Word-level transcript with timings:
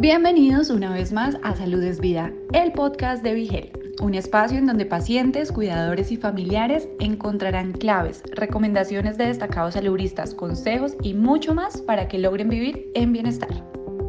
Bienvenidos 0.00 0.70
una 0.70 0.94
vez 0.94 1.12
más 1.12 1.36
a 1.42 1.54
Salud 1.54 1.82
es 1.82 2.00
Vida, 2.00 2.32
el 2.54 2.72
podcast 2.72 3.22
de 3.22 3.34
Vigel, 3.34 3.70
un 4.00 4.14
espacio 4.14 4.56
en 4.56 4.64
donde 4.64 4.86
pacientes, 4.86 5.52
cuidadores 5.52 6.10
y 6.10 6.16
familiares 6.16 6.88
encontrarán 7.00 7.72
claves, 7.72 8.22
recomendaciones 8.32 9.18
de 9.18 9.26
destacados 9.26 9.74
saludistas, 9.74 10.34
consejos 10.34 10.96
y 11.02 11.12
mucho 11.12 11.54
más 11.54 11.82
para 11.82 12.08
que 12.08 12.18
logren 12.18 12.48
vivir 12.48 12.90
en 12.94 13.12
bienestar. 13.12 13.50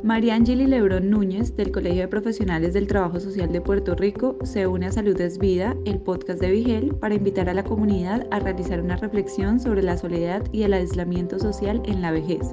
María 0.02 0.36
Angeli 0.36 0.66
Lebrón 0.66 1.10
Núñez, 1.10 1.58
del 1.58 1.74
Colegio 1.74 2.04
de 2.04 2.08
Profesionales 2.08 2.74
del 2.74 2.88
Trabajo 2.88 3.20
Social 3.20 3.52
de 3.52 3.60
Puerto 3.60 3.94
Rico, 3.94 4.38
se 4.46 4.68
une 4.68 4.86
a 4.86 4.92
Salud 4.94 5.20
es 5.20 5.38
Vida, 5.40 5.76
el 5.84 6.00
podcast 6.00 6.40
de 6.40 6.52
Vigel, 6.52 6.96
para 7.02 7.16
invitar 7.16 7.50
a 7.50 7.54
la 7.54 7.66
comunidad 7.66 8.26
a 8.32 8.40
realizar 8.40 8.80
una 8.80 8.96
reflexión 8.96 9.60
sobre 9.60 9.84
la 9.84 9.98
soledad 9.98 10.42
y 10.54 10.64
el 10.64 10.72
aislamiento 10.72 11.38
social 11.38 11.82
en 11.86 12.02
la 12.02 12.12
vejez 12.12 12.48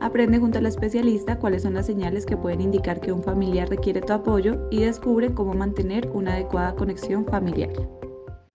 Aprende 0.00 0.38
junto 0.38 0.58
a 0.58 0.60
la 0.60 0.68
especialista 0.68 1.40
cuáles 1.40 1.62
son 1.62 1.74
las 1.74 1.86
señales 1.86 2.24
que 2.24 2.36
pueden 2.36 2.60
indicar 2.60 3.00
que 3.00 3.10
un 3.10 3.24
familiar 3.24 3.68
requiere 3.68 4.00
tu 4.00 4.12
apoyo 4.12 4.68
y 4.70 4.84
descubre 4.84 5.34
cómo 5.34 5.54
mantener 5.54 6.06
una 6.10 6.34
adecuada 6.34 6.76
conexión 6.76 7.26
familiar. 7.26 7.70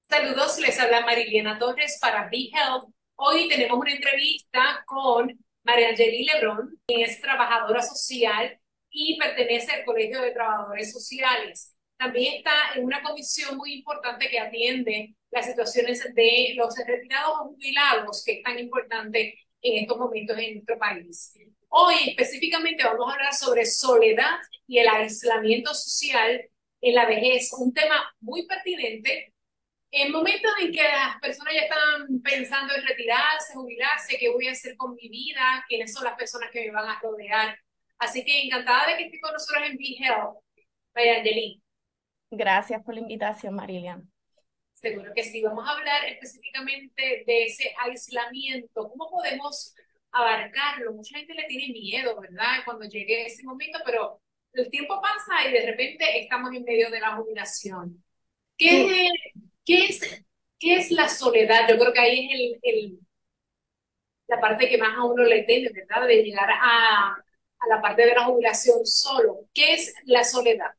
Saludos, 0.10 0.58
les 0.60 0.80
habla 0.80 1.06
Mariliana 1.06 1.60
Torres 1.60 1.98
para 2.00 2.30
Be 2.30 2.50
Health. 2.54 2.90
Hoy 3.16 3.50
tenemos 3.50 3.78
una 3.78 3.92
entrevista 3.92 4.86
con 4.86 5.38
María 5.64 5.90
Angeli 5.90 6.24
Lebrón, 6.24 6.80
quien 6.88 7.02
es 7.02 7.20
trabajadora 7.20 7.82
social 7.82 8.58
y 8.90 9.18
pertenece 9.20 9.74
al 9.74 9.84
Colegio 9.84 10.22
de 10.22 10.32
Trabajadores 10.32 10.94
Sociales. 10.94 11.76
También 11.98 12.36
está 12.36 12.52
en 12.76 12.86
una 12.86 13.04
comisión 13.04 13.58
muy 13.58 13.74
importante 13.74 14.30
que 14.30 14.40
atiende 14.40 15.16
las 15.30 15.46
situaciones 15.46 16.04
de 16.14 16.54
los 16.56 16.74
retirados 16.88 17.34
o 17.42 17.44
jubilados, 17.50 18.24
que 18.26 18.34
es 18.34 18.44
tan 18.44 18.58
importante 18.60 19.36
en 19.64 19.84
estos 19.84 19.98
momentos 19.98 20.38
en 20.38 20.56
nuestro 20.56 20.78
país. 20.78 21.34
Hoy 21.70 21.96
específicamente 22.10 22.84
vamos 22.84 23.10
a 23.10 23.14
hablar 23.14 23.34
sobre 23.34 23.66
soledad 23.66 24.38
y 24.68 24.78
el 24.78 24.88
aislamiento 24.88 25.74
social 25.74 26.50
en 26.82 26.96
la 26.96 27.06
vejez, 27.06 27.52
un 27.58 27.74
tema 27.74 28.14
muy 28.20 28.46
pertinente 28.46 29.34
en 29.90 30.12
momentos 30.12 30.52
en 30.60 30.72
que 30.72 30.84
las 30.84 31.20
personas 31.22 31.54
ya 31.54 31.62
están 31.62 32.22
pensando 32.22 32.74
en 32.76 32.86
retirarse, 32.86 33.54
jubilarse, 33.54 34.18
qué 34.18 34.30
voy 34.30 34.48
a 34.48 34.52
hacer 34.52 34.76
con 34.76 34.96
mi 34.96 35.08
vida, 35.08 35.64
quiénes 35.68 35.94
son 35.94 36.04
las 36.04 36.16
personas 36.16 36.50
que 36.52 36.66
me 36.66 36.72
van 36.72 36.90
a 36.90 37.00
rodear. 37.00 37.58
Así 38.00 38.26
que 38.26 38.44
encantada 38.44 38.88
de 38.88 38.98
que 38.98 39.06
esté 39.06 39.20
con 39.22 39.32
nosotros 39.32 39.64
en 39.66 39.78
Be 39.78 39.96
Health, 40.00 40.36
María 40.96 41.18
Angelín. 41.20 41.64
Gracias 42.32 42.84
por 42.84 42.96
la 42.96 43.02
invitación, 43.02 43.54
Marilian. 43.54 44.13
Seguro 44.84 45.14
que 45.16 45.24
sí. 45.24 45.42
Vamos 45.44 45.68
a 45.68 45.74
hablar 45.74 46.06
específicamente 46.06 47.24
de 47.26 47.46
ese 47.46 47.74
aislamiento. 47.80 48.90
¿Cómo 48.90 49.10
podemos 49.10 49.76
abarcarlo? 50.12 50.94
Mucha 50.94 51.18
gente 51.18 51.34
le 51.36 51.46
tiene 51.46 51.74
miedo, 51.74 52.20
¿verdad? 52.20 52.60
Cuando 52.66 52.86
llegue 52.88 53.26
ese 53.28 53.44
momento, 53.44 53.80
pero 53.86 54.22
el 54.54 54.70
tiempo 54.70 55.02
pasa 55.02 55.48
y 55.50 55.54
de 55.54 55.66
repente 55.68 56.20
estamos 56.20 56.54
en 56.54 56.64
medio 56.66 56.92
de 56.92 57.00
la 57.02 57.16
jubilación. 57.16 58.04
¿Qué, 58.58 59.10
qué, 59.66 59.86
es, 59.88 60.02
qué 60.60 60.78
es 60.78 60.92
la 60.92 61.10
soledad? 61.10 61.70
Yo 61.70 61.80
creo 61.80 61.94
que 61.94 62.00
ahí 62.02 62.28
es 62.28 62.32
el, 62.34 62.60
el, 62.64 63.00
la 64.28 64.40
parte 64.42 64.68
que 64.70 64.78
más 64.78 64.98
a 64.98 65.04
uno 65.04 65.24
le 65.24 65.44
teme, 65.44 65.70
¿verdad? 65.74 66.08
De 66.08 66.24
llegar 66.24 66.50
a, 66.52 67.14
a 67.14 67.68
la 67.70 67.82
parte 67.82 68.06
de 68.06 68.14
la 68.16 68.26
jubilación 68.26 68.86
solo. 68.86 69.48
¿Qué 69.54 69.74
es 69.74 69.94
la 70.06 70.24
soledad? 70.24 70.72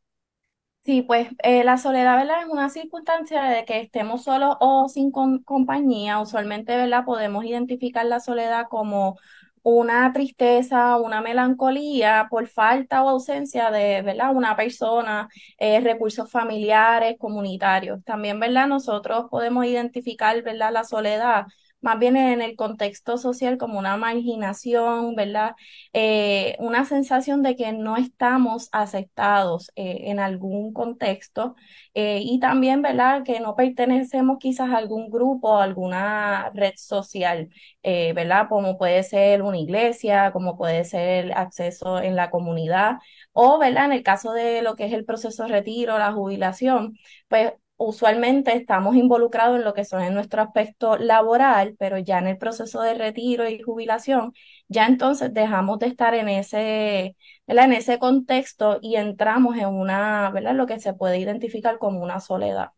Sí, 0.84 1.00
pues 1.00 1.28
eh, 1.42 1.64
la 1.64 1.78
soledad, 1.78 2.18
¿verdad? 2.18 2.42
Es 2.42 2.48
una 2.48 2.68
circunstancia 2.68 3.42
de 3.44 3.64
que 3.64 3.80
estemos 3.80 4.24
solos 4.24 4.56
o 4.60 4.86
sin 4.88 5.10
compañía. 5.10 6.20
Usualmente, 6.20 6.76
¿verdad? 6.76 7.04
Podemos 7.06 7.44
identificar 7.46 8.04
la 8.04 8.20
soledad 8.20 8.66
como 8.68 9.18
una 9.62 10.12
tristeza, 10.12 10.98
una 10.98 11.22
melancolía 11.22 12.26
por 12.28 12.48
falta 12.48 13.02
o 13.02 13.08
ausencia 13.08 13.70
de, 13.70 14.02
¿verdad? 14.02 14.36
Una 14.36 14.56
persona, 14.56 15.28
eh, 15.58 15.80
recursos 15.80 16.30
familiares, 16.30 17.16
comunitarios. 17.18 18.04
También, 18.04 18.38
¿verdad? 18.38 18.66
Nosotros 18.66 19.24
podemos 19.30 19.64
identificar, 19.64 20.42
¿verdad? 20.42 20.70
La 20.70 20.84
soledad 20.84 21.46
más 21.84 21.98
bien 21.98 22.16
en 22.16 22.42
el 22.42 22.56
contexto 22.56 23.18
social 23.18 23.58
como 23.58 23.78
una 23.78 23.96
marginación, 23.96 25.14
¿verdad? 25.14 25.54
Eh, 25.92 26.56
una 26.58 26.84
sensación 26.86 27.42
de 27.42 27.56
que 27.56 27.72
no 27.72 27.96
estamos 27.96 28.68
aceptados 28.72 29.70
eh, 29.76 30.04
en 30.10 30.18
algún 30.18 30.72
contexto 30.72 31.54
eh, 31.94 32.20
y 32.22 32.40
también, 32.40 32.82
¿verdad? 32.82 33.22
Que 33.24 33.40
no 33.40 33.54
pertenecemos 33.54 34.38
quizás 34.40 34.70
a 34.70 34.78
algún 34.78 35.10
grupo 35.10 35.50
o 35.50 35.58
alguna 35.58 36.50
red 36.54 36.72
social, 36.76 37.50
¿verdad? 37.82 38.48
Como 38.48 38.78
puede 38.78 39.02
ser 39.02 39.42
una 39.42 39.58
iglesia, 39.58 40.32
como 40.32 40.56
puede 40.56 40.84
ser 40.84 41.32
acceso 41.36 42.00
en 42.00 42.16
la 42.16 42.30
comunidad 42.30 42.96
o, 43.32 43.58
¿verdad? 43.58 43.86
En 43.86 43.92
el 43.92 44.02
caso 44.02 44.32
de 44.32 44.62
lo 44.62 44.74
que 44.76 44.86
es 44.86 44.92
el 44.92 45.04
proceso 45.04 45.44
de 45.44 45.50
retiro, 45.50 45.98
la 45.98 46.12
jubilación, 46.12 46.96
pues 47.28 47.52
usualmente 47.76 48.54
estamos 48.56 48.96
involucrados 48.96 49.56
en 49.58 49.64
lo 49.64 49.74
que 49.74 49.84
son 49.84 50.02
en 50.02 50.14
nuestro 50.14 50.42
aspecto 50.42 50.96
laboral, 50.98 51.76
pero 51.78 51.98
ya 51.98 52.18
en 52.18 52.26
el 52.28 52.38
proceso 52.38 52.80
de 52.82 52.94
retiro 52.94 53.48
y 53.48 53.60
jubilación, 53.60 54.32
ya 54.68 54.86
entonces 54.86 55.32
dejamos 55.34 55.78
de 55.80 55.86
estar 55.88 56.14
en 56.14 56.28
ese, 56.28 57.16
en 57.46 57.72
ese 57.72 57.98
contexto 57.98 58.78
y 58.82 58.96
entramos 58.96 59.56
en 59.56 59.66
una, 59.68 60.30
¿verdad? 60.30 60.54
Lo 60.54 60.66
que 60.66 60.80
se 60.80 60.94
puede 60.94 61.18
identificar 61.18 61.78
como 61.78 62.02
una 62.02 62.20
soledad. 62.20 62.70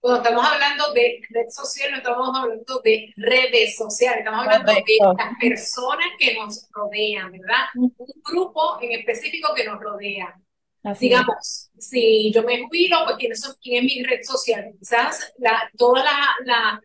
Cuando 0.00 0.22
estamos 0.22 0.44
hablando 0.46 0.92
de 0.92 1.20
red 1.30 1.48
social, 1.48 1.90
no 1.90 1.96
estamos 1.96 2.28
hablando 2.36 2.80
de 2.84 3.12
redes 3.16 3.76
sociales, 3.76 4.18
estamos 4.20 4.40
hablando 4.44 4.72
de 4.72 4.82
las 5.16 5.38
personas 5.40 6.06
que 6.18 6.34
nos 6.34 6.68
rodean, 6.72 7.32
¿verdad? 7.32 7.64
Un 7.96 8.22
grupo 8.22 8.78
en 8.82 8.92
específico 8.92 9.54
que 9.54 9.64
nos 9.64 9.80
rodea. 9.80 10.38
Digamos, 11.00 11.70
si 11.78 12.30
yo 12.32 12.42
me 12.42 12.62
jubilo, 12.62 12.98
pues 13.04 13.16
¿quién 13.18 13.32
es, 13.32 13.58
quién 13.62 13.78
es 13.78 13.84
mi 13.84 14.02
red 14.02 14.22
social? 14.22 14.74
Quizás 14.78 15.32
la, 15.38 15.70
toda 15.76 16.04
la, 16.04 16.36
la 16.44 16.82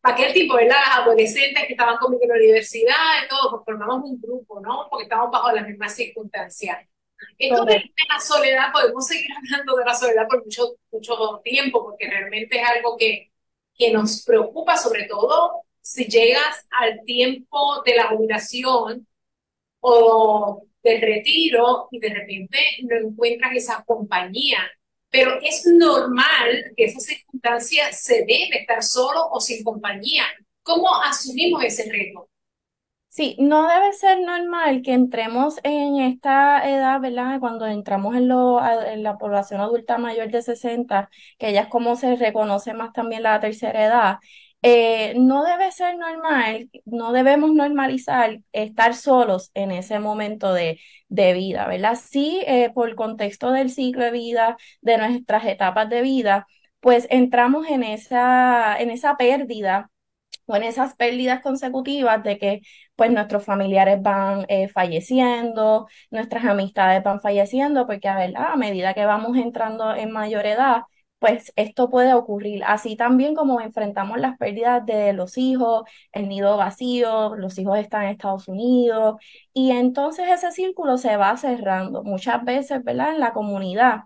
para 0.00 0.16
aquel 0.16 0.34
tiempo, 0.34 0.56
¿verdad? 0.56 0.76
Las 0.86 0.98
adolescentes 0.98 1.64
que 1.66 1.72
estaban 1.72 1.96
conmigo 1.96 2.24
en 2.24 2.28
la 2.28 2.34
universidad 2.34 3.24
y 3.24 3.28
todo, 3.28 3.50
pues 3.52 3.62
formamos 3.64 4.10
un 4.10 4.20
grupo, 4.20 4.60
¿no? 4.60 4.86
Porque 4.90 5.04
estamos 5.04 5.30
bajo 5.30 5.50
las 5.52 5.66
mismas 5.66 5.94
circunstancias. 5.94 6.86
Esto 7.38 7.64
de, 7.64 7.90
la 8.08 8.20
soledad, 8.20 8.70
podemos 8.70 9.06
seguir 9.06 9.30
hablando 9.34 9.76
de 9.76 9.84
la 9.84 9.94
soledad 9.94 10.28
por 10.28 10.44
mucho, 10.44 10.76
mucho 10.90 11.40
tiempo, 11.42 11.82
porque 11.82 12.06
realmente 12.06 12.60
es 12.60 12.68
algo 12.68 12.96
que, 12.98 13.32
que 13.78 13.92
nos 13.92 14.22
preocupa, 14.24 14.76
sobre 14.76 15.04
todo 15.04 15.62
si 15.80 16.04
llegas 16.04 16.66
al 16.70 17.02
tiempo 17.04 17.82
de 17.84 17.94
la 17.96 18.08
jubilación 18.08 19.06
o 19.80 20.66
del 20.84 21.00
retiro 21.00 21.88
y 21.90 21.98
de 21.98 22.10
repente 22.14 22.58
no 22.82 22.96
encuentras 23.08 23.52
esa 23.56 23.82
compañía. 23.84 24.58
Pero 25.10 25.38
es 25.42 25.64
normal 25.66 26.72
que 26.76 26.84
esa 26.84 27.00
circunstancia 27.00 27.92
se 27.92 28.18
debe 28.20 28.60
estar 28.60 28.82
solo 28.82 29.28
o 29.30 29.40
sin 29.40 29.64
compañía. 29.64 30.24
¿Cómo 30.62 30.88
asumimos 31.02 31.64
ese 31.64 31.90
reto? 31.90 32.28
Sí, 33.08 33.36
no 33.38 33.68
debe 33.68 33.92
ser 33.92 34.20
normal 34.22 34.82
que 34.82 34.92
entremos 34.92 35.60
en 35.62 36.00
esta 36.00 36.68
edad, 36.68 37.00
¿verdad? 37.00 37.38
Cuando 37.38 37.64
entramos 37.66 38.16
en, 38.16 38.26
lo, 38.26 38.60
en 38.64 39.04
la 39.04 39.18
población 39.18 39.60
adulta 39.60 39.98
mayor 39.98 40.30
de 40.32 40.42
60, 40.42 41.08
que 41.38 41.52
ya 41.52 41.60
es 41.62 41.68
como 41.68 41.94
se 41.94 42.16
reconoce 42.16 42.74
más 42.74 42.92
también 42.92 43.22
la 43.22 43.38
tercera 43.38 43.84
edad, 43.86 44.18
eh, 44.66 45.12
no 45.18 45.44
debe 45.44 45.70
ser 45.72 45.98
normal, 45.98 46.70
no 46.86 47.12
debemos 47.12 47.52
normalizar 47.52 48.40
estar 48.52 48.94
solos 48.94 49.50
en 49.52 49.70
ese 49.70 49.98
momento 49.98 50.54
de, 50.54 50.80
vida, 51.10 51.66
¿verdad? 51.68 51.96
Sí, 52.02 52.42
eh, 52.46 52.70
por 52.74 52.94
contexto 52.94 53.52
del 53.52 53.70
ciclo 53.70 54.04
de 54.04 54.10
vida, 54.10 54.56
de 54.80 54.96
nuestras 54.98 55.44
etapas 55.46 55.90
de 55.90 56.00
vida, 56.02 56.46
pues 56.80 57.06
entramos 57.10 57.68
en 57.68 57.82
esa, 57.82 58.76
en 58.78 58.90
esa 58.90 59.16
pérdida 59.18 59.90
o 60.46 60.56
en 60.56 60.62
esas 60.64 60.94
pérdidas 60.96 61.42
consecutivas 61.42 62.22
de 62.22 62.38
que 62.38 62.60
pues 62.96 63.10
nuestros 63.10 63.44
familiares 63.44 64.00
van 64.02 64.46
eh, 64.48 64.68
falleciendo, 64.68 65.88
nuestras 66.10 66.44
amistades 66.46 67.02
van 67.02 67.20
falleciendo, 67.20 67.86
porque 67.86 68.08
¿verdad? 68.08 68.52
a 68.52 68.56
medida 68.56 68.94
que 68.94 69.04
vamos 69.06 69.36
entrando 69.36 69.94
en 69.94 70.10
mayor 70.10 70.46
edad, 70.46 70.82
pues 71.24 71.54
esto 71.56 71.88
puede 71.88 72.12
ocurrir. 72.12 72.62
Así 72.66 72.96
también 72.96 73.34
como 73.34 73.58
enfrentamos 73.62 74.18
las 74.20 74.36
pérdidas 74.36 74.84
de 74.84 75.14
los 75.14 75.38
hijos, 75.38 75.84
el 76.12 76.28
nido 76.28 76.58
vacío, 76.58 77.34
los 77.36 77.58
hijos 77.58 77.78
están 77.78 78.02
en 78.04 78.10
Estados 78.10 78.46
Unidos 78.46 79.16
y 79.54 79.70
entonces 79.70 80.26
ese 80.28 80.52
círculo 80.52 80.98
se 80.98 81.16
va 81.16 81.34
cerrando. 81.38 82.02
Muchas 82.04 82.44
veces, 82.44 82.84
¿verdad? 82.84 83.14
En 83.14 83.20
la 83.20 83.32
comunidad 83.32 84.02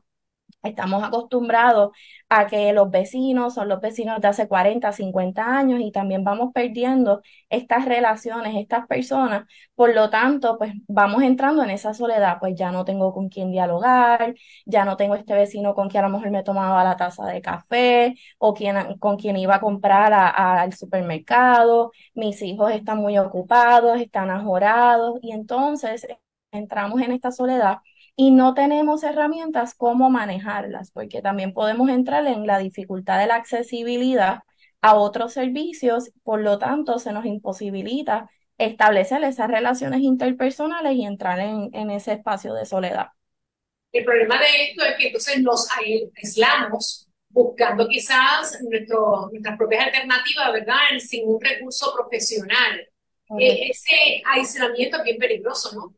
Estamos 0.63 1.05
acostumbrados 1.05 1.93
a 2.29 2.47
que 2.49 2.73
los 2.73 2.91
vecinos 2.91 3.55
son 3.55 3.69
los 3.69 3.81
vecinos 3.81 4.21
de 4.21 4.29
hace 4.29 4.49
40, 4.49 4.93
50 4.93 5.57
años 5.57 5.81
y 5.81 5.93
también 5.93 6.25
vamos 6.25 6.53
perdiendo 6.53 7.23
estas 7.49 7.85
relaciones, 7.85 8.57
estas 8.57 8.87
personas. 8.89 9.47
Por 9.77 9.95
lo 9.95 10.11
tanto, 10.11 10.59
pues 10.59 10.73
vamos 10.89 11.23
entrando 11.23 11.63
en 11.63 11.71
esa 11.71 11.95
soledad, 11.95 12.39
pues 12.41 12.55
ya 12.57 12.73
no 12.73 12.85
tengo 12.85 13.15
con 13.15 13.29
quién 13.29 13.53
dialogar, 13.53 14.35
ya 14.67 14.85
no 14.85 14.97
tengo 14.97 15.15
este 15.15 15.35
vecino 15.35 15.75
con 15.75 15.89
quien 15.89 16.05
a 16.05 16.09
lo 16.09 16.15
mejor 16.15 16.31
me 16.33 16.43
tomaba 16.43 16.83
la 16.85 16.97
taza 16.97 17.25
de 17.27 17.41
café 17.41 18.15
o 18.39 18.53
quien, 18.53 18.99
con 18.99 19.17
quien 19.17 19.37
iba 19.37 19.57
a 19.57 19.61
comprar 19.61 20.13
al 20.13 20.73
supermercado. 20.75 21.93
Mis 22.15 22.43
hijos 22.43 22.73
están 22.73 22.99
muy 22.99 23.17
ocupados, 23.19 24.01
están 24.01 24.31
ajorados 24.31 25.19
y 25.23 25.33
entonces 25.33 26.07
entramos 26.51 27.01
en 27.01 27.13
esta 27.13 27.31
soledad 27.31 27.79
y 28.21 28.33
no 28.33 28.53
tenemos 28.53 29.05
herramientas 29.05 29.75
cómo 29.77 30.11
manejarlas, 30.11 30.91
porque 30.91 31.23
también 31.23 31.53
podemos 31.53 31.89
entrar 31.89 32.27
en 32.27 32.49
la 32.49 32.59
dificultad 32.59 33.17
de 33.21 33.29
la 33.29 33.37
accesibilidad 33.37 34.41
a 34.81 34.97
otros 34.97 35.33
servicios, 35.33 36.11
por 36.25 36.41
lo 36.41 36.59
tanto 36.59 36.99
se 36.99 37.13
nos 37.13 37.25
imposibilita 37.27 38.29
establecer 38.59 39.23
esas 39.23 39.47
relaciones 39.49 40.01
interpersonales 40.01 40.97
y 40.97 41.05
entrar 41.05 41.39
en, 41.39 41.71
en 41.73 41.93
ese 41.93 42.15
espacio 42.15 42.55
de 42.55 42.67
soledad. 42.67 43.07
El 43.93 44.05
problema 44.05 44.37
de 44.41 44.65
esto 44.65 44.85
es 44.85 44.97
que 44.97 45.07
entonces 45.07 45.41
nos 45.41 45.69
aislamos 45.71 47.09
buscando 47.29 47.87
quizás 47.87 48.59
nuestro, 48.69 49.29
nuestras 49.31 49.57
propias 49.57 49.87
alternativas, 49.87 50.53
¿verdad? 50.55 50.77
Sin 50.99 51.29
un 51.29 51.41
recurso 51.41 51.95
profesional. 51.95 52.81
E, 53.39 53.69
ese 53.71 54.23
aislamiento 54.27 54.97
es 54.97 55.05
bien 55.05 55.19
peligroso, 55.19 55.71
¿no? 55.77 55.95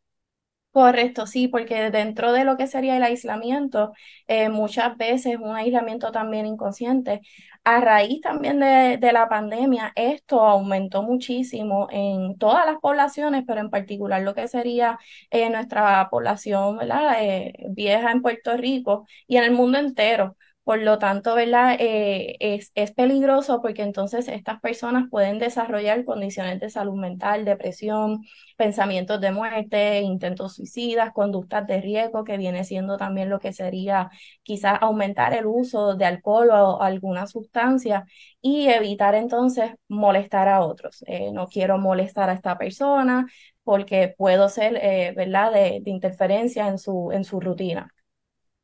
Correcto, 0.73 1.27
sí, 1.27 1.49
porque 1.49 1.91
dentro 1.91 2.31
de 2.33 2.45
lo 2.45 2.57
que 2.57 2.69
sería 2.69 2.97
el 2.97 3.03
aislamiento, 3.03 3.93
eh, 4.29 4.49
muchas 4.51 4.97
veces 4.97 5.37
un 5.41 5.57
aislamiento 5.57 6.13
también 6.13 6.47
inconsciente. 6.47 7.23
A 7.65 7.81
raíz 7.81 8.21
también 8.21 8.61
de, 8.61 8.97
de, 8.97 9.13
la 9.13 9.29
pandemia, 9.29 9.93
esto 9.97 10.41
aumentó 10.41 11.03
muchísimo 11.03 11.89
en 11.91 12.39
todas 12.39 12.67
las 12.67 12.79
poblaciones, 12.79 13.43
pero 13.49 13.61
en 13.61 13.71
particular 13.71 14.23
lo 14.23 14.33
que 14.35 14.47
sería 14.47 14.97
eh, 15.31 15.51
nuestra 15.51 16.09
población 16.09 16.79
¿verdad? 16.79 17.17
Eh, 17.21 17.53
vieja 17.71 18.13
en 18.13 18.23
Puerto 18.23 18.57
Rico 18.57 19.07
y 19.27 19.39
en 19.39 19.45
el 19.45 19.51
mundo 19.53 19.77
entero. 19.79 20.37
Por 20.65 20.83
lo 20.83 20.99
tanto, 20.99 21.35
¿verdad? 21.35 21.77
Eh, 21.81 22.37
es, 22.39 22.71
es 22.77 22.93
peligroso 22.93 23.61
porque 23.61 23.83
entonces 23.83 24.29
estas 24.29 24.61
personas 24.61 25.07
pueden 25.11 25.39
desarrollar 25.41 26.05
condiciones 26.05 26.61
de 26.61 26.71
salud 26.71 26.95
mental, 26.95 27.45
depresión, 27.45 28.23
pensamientos 28.57 29.21
de 29.21 29.33
muerte, 29.33 30.01
intentos 30.03 30.55
suicidas, 30.55 31.13
conductas 31.13 31.67
de 31.67 31.81
riesgo, 31.81 32.23
que 32.25 32.37
viene 32.37 32.63
siendo 32.65 32.97
también 32.99 33.31
lo 33.31 33.41
que 33.41 33.53
sería 33.53 34.11
quizás 34.45 34.79
aumentar 34.81 35.33
el 35.35 35.47
uso 35.47 35.97
de 35.97 36.05
alcohol 36.05 36.51
o 36.51 36.81
alguna 36.83 37.27
sustancia 37.27 38.05
y 38.41 38.69
evitar 38.69 39.15
entonces 39.17 39.73
molestar 39.89 40.47
a 40.49 40.61
otros. 40.61 41.03
Eh, 41.09 41.33
no 41.33 41.49
quiero 41.49 41.79
molestar 41.79 42.31
a 42.31 42.35
esta 42.35 42.57
persona 42.59 43.27
porque 43.65 44.15
puedo 44.17 44.49
ser, 44.49 44.77
eh, 44.81 45.13
¿verdad?, 45.17 45.53
de, 45.53 45.81
de 45.83 45.91
interferencia 45.91 46.69
en 46.69 46.79
su, 46.79 47.11
en 47.13 47.25
su 47.25 47.41
rutina. 47.41 47.93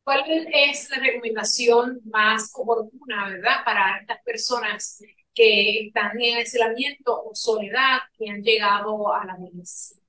¿Cuál 0.06 0.22
es 0.28 0.88
la 0.88 0.98
recomendación 0.98 2.00
más 2.04 2.52
oportuna, 2.54 3.28
verdad, 3.28 3.64
para 3.64 3.98
estas 3.98 4.22
personas 4.22 5.02
que 5.34 5.88
están 5.88 6.12
en 6.20 6.36
aislamiento 6.36 7.24
o 7.24 7.34
soledad 7.34 7.98
que 8.16 8.30
han 8.30 8.40
llegado 8.40 9.12
a 9.12 9.24
la 9.24 9.36
vejez? 9.36 10.00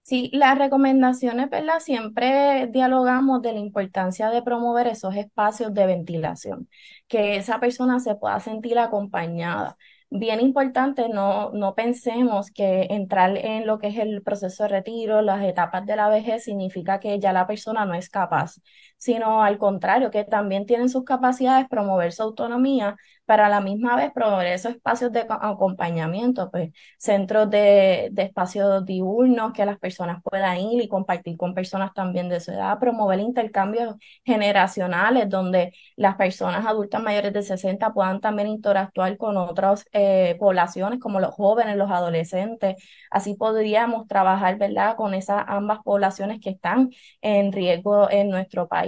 Sí, 0.00 0.30
las 0.32 0.56
recomendaciones, 0.56 1.50
¿verdad? 1.50 1.80
Siempre 1.80 2.68
dialogamos 2.68 3.42
de 3.42 3.52
la 3.52 3.58
importancia 3.58 4.30
de 4.30 4.42
promover 4.42 4.86
esos 4.86 5.14
espacios 5.14 5.74
de 5.74 5.84
ventilación, 5.84 6.70
que 7.06 7.36
esa 7.36 7.60
persona 7.60 8.00
se 8.00 8.14
pueda 8.14 8.40
sentir 8.40 8.78
acompañada 8.78 9.76
bien 10.10 10.40
importante, 10.40 11.08
no, 11.08 11.50
no 11.52 11.74
pensemos 11.74 12.50
que 12.50 12.86
entrar 12.90 13.36
en 13.36 13.66
lo 13.66 13.78
que 13.78 13.88
es 13.88 13.98
el 13.98 14.22
proceso 14.22 14.62
de 14.64 14.70
retiro, 14.70 15.22
las 15.22 15.44
etapas 15.44 15.84
de 15.86 15.96
la 15.96 16.08
vejez, 16.08 16.44
significa 16.44 16.98
que 17.00 17.18
ya 17.20 17.32
la 17.32 17.46
persona 17.46 17.84
no 17.84 17.94
es 17.94 18.08
capaz, 18.08 18.56
sino 18.98 19.42
al 19.42 19.58
contrario, 19.58 20.10
que 20.10 20.24
también 20.24 20.66
tienen 20.66 20.88
sus 20.88 21.04
capacidades, 21.04 21.68
promover 21.68 22.12
su 22.12 22.22
autonomía, 22.22 22.96
para 23.24 23.46
a 23.46 23.48
la 23.50 23.60
misma 23.60 23.94
vez 23.96 24.10
promover 24.12 24.46
esos 24.46 24.72
espacios 24.72 25.12
de 25.12 25.26
acompañamiento, 25.28 26.50
pues 26.50 26.70
centros 26.98 27.50
de, 27.50 28.08
de 28.12 28.22
espacios 28.22 28.84
diurnos 28.86 29.52
que 29.52 29.66
las 29.66 29.78
personas 29.78 30.22
puedan 30.22 30.56
ir 30.58 30.82
y 30.82 30.88
compartir 30.88 31.36
con 31.36 31.54
personas 31.54 31.92
también 31.92 32.28
de 32.30 32.40
su 32.40 32.52
edad, 32.52 32.78
promover 32.78 33.20
intercambios 33.20 33.96
generacionales 34.24 35.28
donde 35.28 35.72
las 35.96 36.16
personas 36.16 36.64
adultas 36.66 37.02
mayores 37.02 37.32
de 37.34 37.42
60 37.42 37.92
puedan 37.92 38.20
también 38.20 38.48
interactuar 38.48 39.16
con 39.18 39.36
otras 39.36 39.84
eh, 39.92 40.36
poblaciones 40.38 40.98
como 41.00 41.20
los 41.20 41.34
jóvenes, 41.34 41.76
los 41.76 41.90
adolescentes. 41.90 42.76
Así 43.10 43.34
podríamos 43.34 44.06
trabajar, 44.08 44.56
¿verdad?, 44.58 44.96
con 44.96 45.14
esas 45.14 45.44
ambas 45.48 45.80
poblaciones 45.84 46.40
que 46.40 46.50
están 46.50 46.90
en 47.20 47.52
riesgo 47.52 48.10
en 48.10 48.30
nuestro 48.30 48.68
país 48.68 48.87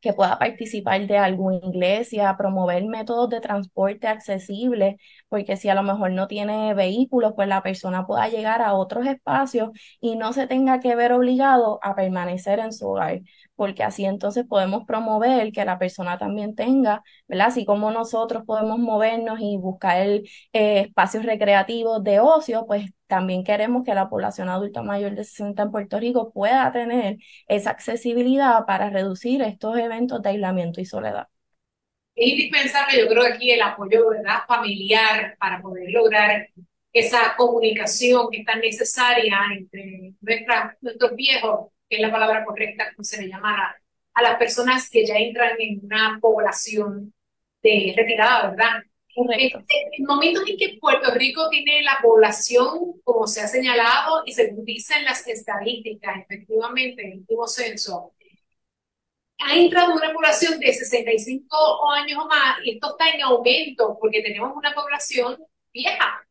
que 0.00 0.12
pueda 0.12 0.38
participar 0.38 1.06
de 1.06 1.16
alguna 1.18 1.56
iglesia, 1.56 2.36
promover 2.36 2.84
métodos 2.84 3.30
de 3.30 3.40
transporte 3.40 4.06
accesibles, 4.06 4.96
porque 5.28 5.56
si 5.56 5.70
a 5.70 5.74
lo 5.74 5.82
mejor 5.82 6.10
no 6.12 6.28
tiene 6.28 6.74
vehículos, 6.74 7.32
pues 7.34 7.48
la 7.48 7.62
persona 7.62 8.06
pueda 8.06 8.28
llegar 8.28 8.60
a 8.62 8.74
otros 8.74 9.06
espacios 9.06 9.70
y 10.00 10.16
no 10.16 10.32
se 10.34 10.46
tenga 10.46 10.80
que 10.80 10.94
ver 10.94 11.12
obligado 11.14 11.78
a 11.82 11.94
permanecer 11.96 12.58
en 12.58 12.72
su 12.74 12.88
hogar, 12.88 13.22
porque 13.56 13.82
así 13.82 14.04
entonces 14.04 14.44
podemos 14.46 14.84
promover 14.86 15.52
que 15.52 15.64
la 15.64 15.78
persona 15.78 16.18
también 16.18 16.54
tenga, 16.54 17.02
¿verdad? 17.28 17.48
Así 17.48 17.64
como 17.64 17.90
nosotros 17.90 18.42
podemos 18.46 18.78
movernos 18.78 19.38
y 19.40 19.56
buscar 19.56 20.06
eh, 20.06 20.24
espacios 20.52 21.24
recreativos 21.24 22.02
de 22.04 22.20
ocio, 22.20 22.66
pues 22.66 22.90
también 23.06 23.44
queremos 23.44 23.84
que 23.84 23.94
la 23.94 24.08
población 24.08 24.48
adulta 24.48 24.82
mayor 24.82 25.14
de 25.14 25.24
60 25.24 25.62
en 25.64 25.70
Puerto 25.70 25.98
Rico 26.00 26.32
pueda 26.32 26.72
tener 26.72 27.18
esa 27.48 27.70
accesibilidad 27.70 28.66
para 28.66 28.90
reducir 28.90 29.42
estos 29.42 29.78
eventos 29.78 30.22
de 30.22 30.30
aislamiento 30.30 30.80
y 30.80 30.86
soledad. 30.86 31.28
Es 32.14 32.28
indispensable, 32.28 32.98
yo 33.00 33.08
creo, 33.08 33.24
aquí 33.24 33.50
el 33.50 33.62
apoyo 33.62 34.08
¿verdad? 34.10 34.40
familiar 34.46 35.36
para 35.38 35.60
poder 35.60 35.90
lograr 35.90 36.48
esa 36.92 37.34
comunicación 37.36 38.28
que 38.30 38.38
es 38.38 38.44
tan 38.46 38.60
necesaria 38.60 39.36
entre 39.52 40.12
nuestra, 40.20 40.76
nuestros 40.80 41.16
viejos, 41.16 41.70
que 41.88 41.96
es 41.96 42.02
la 42.02 42.12
palabra 42.12 42.44
correcta, 42.44 42.92
como 42.94 43.04
se 43.04 43.20
le 43.20 43.28
llama, 43.28 43.74
a 44.14 44.22
las 44.22 44.36
personas 44.36 44.88
que 44.90 45.04
ya 45.04 45.16
entran 45.16 45.56
en 45.58 45.80
una 45.84 46.18
población 46.20 47.12
de 47.62 47.94
retirada, 47.96 48.50
¿verdad? 48.50 48.82
Correcto. 49.14 49.62
el 49.92 50.04
momento 50.04 50.40
en 50.46 50.56
que 50.56 50.76
Puerto 50.80 51.12
Rico 51.12 51.48
tiene 51.48 51.82
la 51.82 51.98
población, 52.02 53.00
como 53.04 53.26
se 53.26 53.42
ha 53.42 53.46
señalado 53.48 54.22
y 54.26 54.32
se 54.32 54.52
dice 54.64 54.94
en 54.94 55.04
las 55.04 55.26
estadísticas, 55.26 56.22
efectivamente, 56.22 57.02
en 57.02 57.12
el 57.12 57.18
último 57.18 57.46
censo, 57.46 58.12
ha 59.38 59.54
entrado 59.54 59.94
una 59.94 60.12
población 60.12 60.58
de 60.58 60.72
65 60.72 61.90
años 61.92 62.18
o 62.22 62.26
más 62.26 62.58
y 62.64 62.74
esto 62.74 62.90
está 62.90 63.10
en 63.10 63.22
aumento 63.22 63.96
porque 64.00 64.22
tenemos 64.22 64.52
una 64.56 64.74
población 64.74 65.38
vieja. 65.72 66.26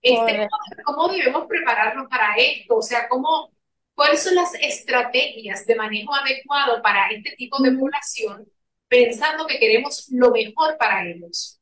Este, 0.00 0.48
¿Cómo 0.84 1.08
debemos 1.08 1.46
prepararnos 1.46 2.08
para 2.08 2.34
esto? 2.36 2.76
O 2.76 2.82
sea, 2.82 3.08
¿cómo, 3.08 3.50
¿cuáles 3.94 4.22
son 4.22 4.34
las 4.34 4.54
estrategias 4.54 5.66
de 5.66 5.74
manejo 5.74 6.14
adecuado 6.14 6.80
para 6.82 7.08
este 7.08 7.34
tipo 7.36 7.60
de 7.62 7.72
población 7.72 8.46
pensando 8.88 9.46
que 9.46 9.58
queremos 9.58 10.08
lo 10.12 10.30
mejor 10.30 10.76
para 10.78 11.04
ellos? 11.06 11.55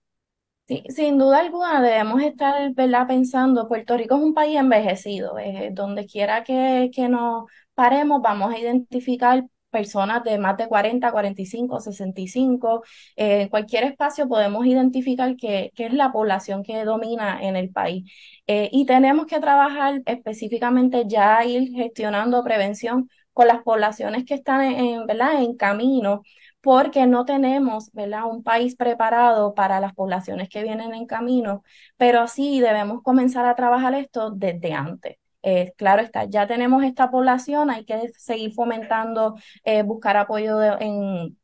Sí, 0.66 0.82
sin 0.88 1.18
duda 1.18 1.40
alguna 1.40 1.82
debemos 1.82 2.22
estar 2.22 2.72
¿verdad? 2.72 3.06
pensando, 3.06 3.68
Puerto 3.68 3.98
Rico 3.98 4.14
es 4.16 4.22
un 4.22 4.32
país 4.32 4.56
envejecido, 4.58 5.38
eh, 5.38 5.68
donde 5.74 6.06
quiera 6.06 6.42
que, 6.42 6.90
que 6.94 7.06
nos 7.10 7.44
paremos 7.74 8.22
vamos 8.22 8.54
a 8.54 8.58
identificar 8.58 9.44
personas 9.68 10.24
de 10.24 10.38
más 10.38 10.56
de 10.56 10.66
40, 10.66 11.10
45, 11.12 11.80
65, 11.80 12.82
eh, 13.16 13.42
en 13.42 13.48
cualquier 13.50 13.84
espacio 13.84 14.26
podemos 14.26 14.64
identificar 14.64 15.36
que, 15.36 15.70
que, 15.74 15.86
es 15.86 15.92
la 15.92 16.12
población 16.12 16.62
que 16.62 16.82
domina 16.84 17.42
en 17.42 17.56
el 17.56 17.70
país. 17.70 18.10
Eh, 18.46 18.70
y 18.72 18.86
tenemos 18.86 19.26
que 19.26 19.40
trabajar 19.40 20.00
específicamente 20.06 21.04
ya 21.06 21.44
ir 21.44 21.72
gestionando 21.74 22.42
prevención 22.42 23.10
con 23.34 23.48
las 23.48 23.62
poblaciones 23.62 24.24
que 24.24 24.34
están 24.34 24.62
en, 24.62 25.06
¿verdad? 25.06 25.42
en 25.42 25.56
camino 25.56 26.22
porque 26.64 27.06
no 27.06 27.26
tenemos 27.26 27.90
¿verdad? 27.92 28.24
un 28.24 28.42
país 28.42 28.74
preparado 28.74 29.54
para 29.54 29.80
las 29.80 29.92
poblaciones 29.94 30.48
que 30.48 30.62
vienen 30.62 30.94
en 30.94 31.06
camino, 31.06 31.62
pero 31.98 32.26
sí 32.26 32.58
debemos 32.60 33.02
comenzar 33.02 33.44
a 33.44 33.54
trabajar 33.54 33.94
esto 33.94 34.30
desde 34.30 34.72
antes. 34.72 35.18
Eh, 35.42 35.74
claro 35.76 36.00
está, 36.00 36.24
ya 36.24 36.46
tenemos 36.46 36.82
esta 36.84 37.10
población, 37.10 37.70
hay 37.70 37.84
que 37.84 38.08
seguir 38.16 38.54
fomentando, 38.54 39.36
eh, 39.64 39.82
buscar 39.82 40.16
apoyo 40.16 40.58
en 40.80 41.36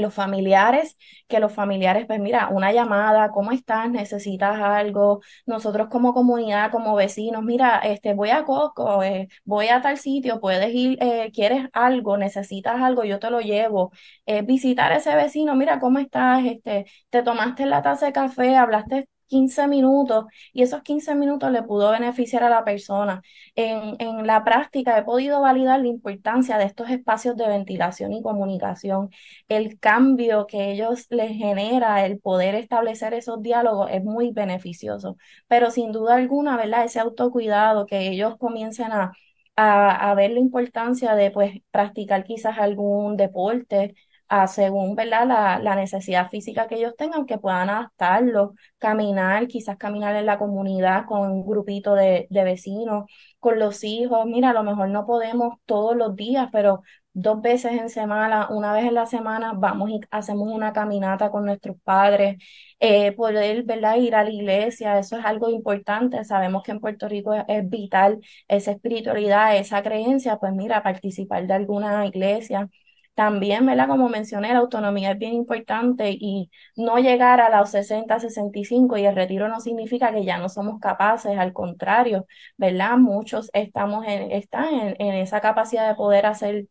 los 0.00 0.14
familiares, 0.14 0.96
que 1.28 1.40
los 1.40 1.52
familiares, 1.52 2.06
pues 2.06 2.20
mira, 2.20 2.48
una 2.50 2.72
llamada, 2.72 3.30
¿cómo 3.30 3.52
estás? 3.52 3.90
¿Necesitas 3.90 4.60
algo? 4.60 5.20
Nosotros 5.46 5.88
como 5.90 6.14
comunidad, 6.14 6.70
como 6.70 6.94
vecinos, 6.94 7.42
mira, 7.42 7.78
este, 7.80 8.14
voy 8.14 8.30
a 8.30 8.44
Coco, 8.44 9.02
eh, 9.02 9.28
voy 9.44 9.68
a 9.68 9.80
tal 9.82 9.98
sitio, 9.98 10.40
puedes 10.40 10.72
ir, 10.74 10.98
eh, 11.02 11.30
quieres 11.32 11.66
algo, 11.72 12.16
necesitas 12.16 12.80
algo, 12.82 13.04
yo 13.04 13.18
te 13.18 13.30
lo 13.30 13.40
llevo. 13.40 13.92
Eh, 14.26 14.42
visitar 14.42 14.92
a 14.92 14.96
ese 14.96 15.14
vecino, 15.14 15.54
mira, 15.54 15.78
¿cómo 15.80 15.98
estás? 15.98 16.44
Este, 16.44 16.86
te 17.10 17.22
tomaste 17.22 17.66
la 17.66 17.82
taza 17.82 18.06
de 18.06 18.12
café, 18.12 18.56
hablaste 18.56 19.08
15 19.34 19.66
minutos 19.66 20.26
y 20.52 20.62
esos 20.62 20.82
15 20.82 21.16
minutos 21.16 21.50
le 21.50 21.64
pudo 21.64 21.90
beneficiar 21.90 22.44
a 22.44 22.48
la 22.50 22.64
persona. 22.64 23.20
En, 23.56 23.96
en, 23.98 24.26
la 24.26 24.44
práctica 24.44 24.96
he 24.96 25.02
podido 25.02 25.40
validar 25.40 25.80
la 25.80 25.88
importancia 25.88 26.56
de 26.56 26.64
estos 26.64 26.88
espacios 26.90 27.36
de 27.36 27.48
ventilación 27.48 28.12
y 28.12 28.22
comunicación, 28.22 29.10
el 29.48 29.78
cambio 29.80 30.46
que 30.46 30.70
ellos 30.72 31.06
les 31.10 31.30
genera, 31.36 32.06
el 32.06 32.20
poder 32.20 32.54
establecer 32.54 33.12
esos 33.14 33.42
diálogos 33.42 33.90
es 33.90 34.04
muy 34.04 34.30
beneficioso, 34.30 35.16
pero 35.48 35.70
sin 35.72 35.90
duda 35.92 36.14
alguna, 36.14 36.56
¿verdad? 36.56 36.84
Ese 36.84 37.00
autocuidado 37.00 37.86
que 37.86 38.08
ellos 38.08 38.36
comiencen 38.38 38.92
a 38.92 39.12
a, 39.56 40.10
a 40.10 40.14
ver 40.14 40.32
la 40.32 40.40
importancia 40.40 41.14
de 41.14 41.30
pues 41.30 41.60
practicar 41.70 42.24
quizás 42.24 42.58
algún 42.58 43.16
deporte, 43.16 43.94
a 44.28 44.46
según 44.46 44.94
¿verdad? 44.96 45.26
La, 45.26 45.58
la 45.58 45.74
necesidad 45.76 46.30
física 46.30 46.66
que 46.66 46.76
ellos 46.76 46.94
tengan, 46.96 47.26
que 47.26 47.38
puedan 47.38 47.70
adaptarlo, 47.70 48.54
caminar, 48.78 49.46
quizás 49.48 49.76
caminar 49.76 50.16
en 50.16 50.26
la 50.26 50.38
comunidad 50.38 51.06
con 51.06 51.30
un 51.30 51.46
grupito 51.46 51.94
de, 51.94 52.26
de 52.30 52.44
vecinos, 52.44 53.04
con 53.40 53.58
los 53.58 53.84
hijos. 53.84 54.26
Mira, 54.26 54.50
a 54.50 54.52
lo 54.54 54.62
mejor 54.62 54.88
no 54.88 55.06
podemos 55.06 55.54
todos 55.66 55.96
los 55.96 56.16
días, 56.16 56.48
pero 56.52 56.82
dos 57.12 57.40
veces 57.42 57.72
en 57.72 57.88
semana, 57.90 58.48
una 58.50 58.72
vez 58.72 58.84
en 58.86 58.94
la 58.94 59.06
semana, 59.06 59.52
vamos 59.54 59.90
y 59.90 60.00
hacemos 60.10 60.48
una 60.52 60.72
caminata 60.72 61.30
con 61.30 61.44
nuestros 61.44 61.76
padres, 61.84 62.36
eh, 62.80 63.12
poder, 63.12 63.62
¿verdad? 63.64 63.96
Ir 63.96 64.14
a 64.14 64.24
la 64.24 64.30
iglesia, 64.30 64.98
eso 64.98 65.18
es 65.18 65.24
algo 65.24 65.48
importante. 65.50 66.24
Sabemos 66.24 66.62
que 66.62 66.72
en 66.72 66.80
Puerto 66.80 67.08
Rico 67.08 67.32
es, 67.34 67.44
es 67.48 67.68
vital 67.68 68.20
esa 68.48 68.72
espiritualidad, 68.72 69.56
esa 69.56 69.82
creencia, 69.82 70.36
pues 70.38 70.52
mira, 70.52 70.82
participar 70.82 71.46
de 71.46 71.54
alguna 71.54 72.06
iglesia. 72.06 72.68
También, 73.14 73.64
¿verdad? 73.64 73.86
Como 73.86 74.08
mencioné, 74.08 74.52
la 74.52 74.58
autonomía 74.58 75.12
es 75.12 75.18
bien 75.18 75.34
importante 75.34 76.10
y 76.18 76.50
no 76.76 76.98
llegar 76.98 77.40
a 77.40 77.56
los 77.56 77.70
60, 77.70 78.18
65 78.18 78.96
y 78.98 79.06
el 79.06 79.14
retiro 79.14 79.46
no 79.48 79.60
significa 79.60 80.12
que 80.12 80.24
ya 80.24 80.36
no 80.38 80.48
somos 80.48 80.80
capaces, 80.80 81.38
al 81.38 81.52
contrario, 81.52 82.26
¿verdad? 82.56 82.96
Muchos 82.98 83.50
estamos 83.52 84.04
en, 84.08 84.32
están 84.32 84.74
en, 84.74 84.96
en 85.00 85.14
esa 85.14 85.40
capacidad 85.40 85.88
de 85.88 85.94
poder 85.94 86.26
hacer 86.26 86.66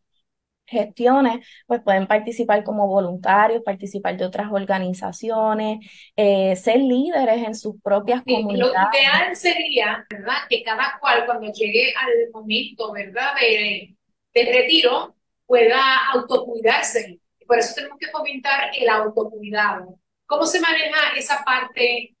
gestiones, 0.66 1.46
pues 1.66 1.82
pueden 1.82 2.06
participar 2.08 2.64
como 2.64 2.88
voluntarios, 2.88 3.62
participar 3.64 4.16
de 4.16 4.26
otras 4.26 4.52
organizaciones, 4.52 5.80
eh, 6.16 6.56
ser 6.56 6.80
líderes 6.80 7.44
en 7.46 7.54
sus 7.54 7.80
propias 7.82 8.24
Sí, 8.24 8.46
lo 8.50 8.66
comunidades. 8.66 8.90
ideal 8.90 9.36
sería, 9.36 10.06
¿verdad? 10.08 10.34
Que 10.48 10.62
cada 10.62 10.98
cual 10.98 11.26
cuando 11.26 11.52
llegue 11.52 11.92
al 11.94 12.30
momento, 12.32 12.90
¿verdad? 12.92 13.34
De, 13.38 13.94
de 14.32 14.44
retiro 14.52 15.14
pueda 15.46 16.08
autocuidarse. 16.12 17.20
Y 17.38 17.44
por 17.44 17.58
eso 17.58 17.74
tenemos 17.74 17.98
que 17.98 18.08
fomentar 18.10 18.70
el 18.76 18.88
autocuidado. 18.88 19.98
¿Cómo 20.26 20.46
se 20.46 20.60
maneja 20.60 21.14
esa 21.16 21.44
parte 21.44 22.16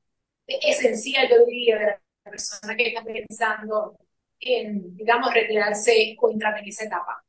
esencial, 0.46 1.28
yo 1.28 1.44
diría, 1.46 1.78
de 1.78 1.86
la 1.86 2.00
persona 2.24 2.76
que 2.76 2.88
está 2.88 3.02
pensando 3.04 3.98
en, 4.40 4.96
digamos, 4.96 5.32
retirarse 5.32 6.16
o 6.20 6.30
entrar 6.30 6.58
en 6.58 6.68
esa 6.68 6.84
etapa? 6.84 7.24